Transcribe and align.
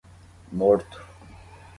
Morto. 0.51 0.97